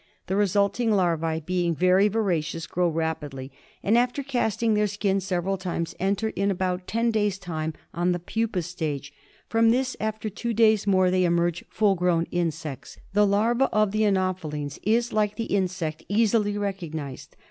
[0.25, 3.51] The resulting larvae being very voracious grow rapidly
[3.83, 8.17] and, after casting their skins several times, enter, in about ten days' time, on the
[8.17, 9.13] pupa stage;
[9.47, 12.97] from this after two days more they emerge full grown insects.
[13.13, 17.35] The larva of the anophelines is, like the insect, easily recognised.